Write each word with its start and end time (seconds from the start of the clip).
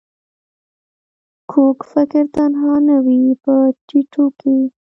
کوږ 1.51 1.77
فکر 1.91 2.23
تنها 2.35 2.73
نه 2.87 2.97
وي 3.05 3.21
په 3.43 3.53
ټيټو 3.87 4.25
کې 4.39 4.57